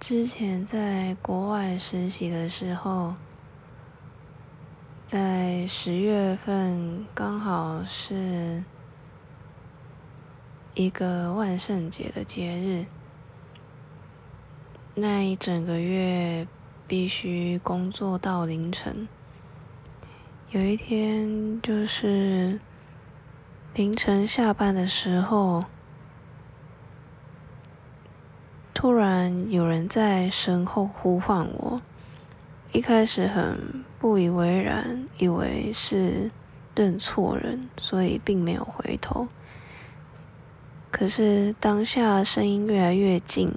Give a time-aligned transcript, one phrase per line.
[0.00, 3.14] 之前在国外实习的时候，
[5.04, 8.62] 在十月份刚好是
[10.74, 12.86] 一个万圣节的节日，
[14.94, 16.46] 那一整个月
[16.86, 19.08] 必须工作到凌晨。
[20.50, 22.60] 有一天就是
[23.74, 25.64] 凌晨下班的时候。
[28.78, 31.82] 突然有人在身后呼唤我，
[32.70, 36.30] 一开始很不以为然，以为是
[36.76, 39.26] 认错人，所以并没有回头。
[40.92, 43.52] 可是当下声音越来越近，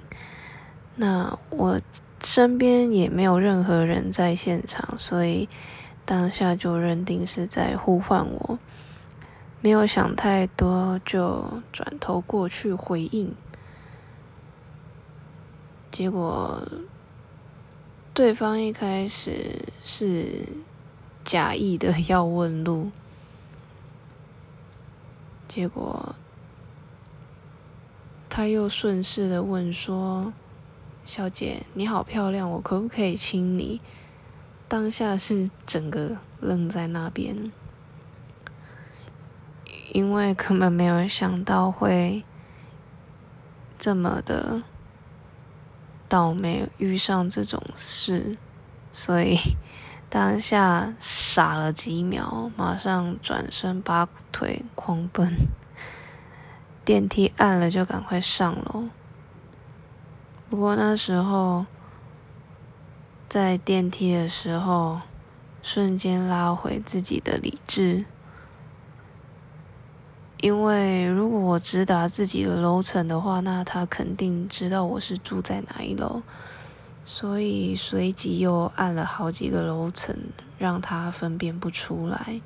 [0.96, 1.80] 那我
[2.24, 5.48] 身边也没有任何人在现场，所以
[6.04, 8.58] 当下就认定是在呼唤我，
[9.60, 13.32] 没有想太多，就转头过去回应。
[15.92, 16.66] 结果，
[18.14, 20.48] 对方一开始是
[21.22, 22.90] 假意的 要问路，
[25.46, 26.14] 结果
[28.30, 30.32] 他又顺势的问说
[31.04, 33.78] ：“小姐，你好漂亮，我可不可以亲你？”
[34.66, 37.52] 当下是整个愣在那边，
[39.92, 42.24] 因为根本没有想到会
[43.78, 44.62] 这么的。
[46.12, 48.36] 倒霉遇上这种事，
[48.92, 49.38] 所以
[50.10, 55.34] 当下傻了几秒，马上转身拔腿狂奔。
[56.84, 58.90] 电梯按了就赶快上楼。
[60.50, 61.64] 不过那时候
[63.26, 65.00] 在电梯的时候，
[65.62, 68.04] 瞬间拉回自己的理智。
[70.42, 76.20] 因为如果我直达自己的楼层的话，那他肯定知道我是住在哪一楼，
[77.04, 80.16] 所以随即又按了好几个楼层，
[80.58, 82.40] 让他分辨不出来。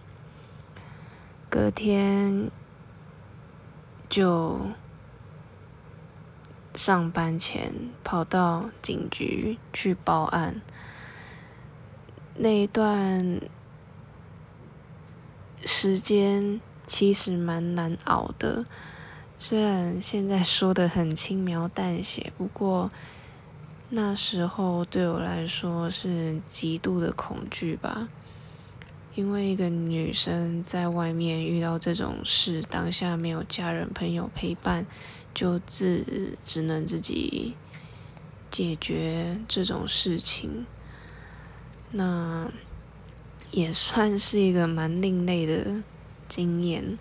[1.49, 2.51] 隔天
[4.11, 4.61] 就
[6.75, 7.73] 上班前
[8.05, 10.61] 跑到警局去报案，
[12.35, 13.41] 那一段
[15.65, 16.61] 时间。
[16.87, 18.65] 其实蛮难熬的，
[19.39, 22.91] 虽然现在说的很轻描淡写，不过
[23.91, 28.09] 那时候对我来说是极度的恐惧吧。
[29.15, 34.85] 因为一个女生在外面遇到这种事，当下没有家人朋友陪伴，
[35.33, 37.55] 就自只能自己
[38.51, 40.67] 解决这种事情，
[41.93, 42.51] 那
[43.51, 45.83] 也算是一个蛮另类的。
[46.29, 46.99] 经验，